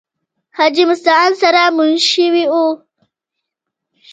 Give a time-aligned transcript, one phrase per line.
[0.57, 2.65] حاجې مستعان سره منشي وو۔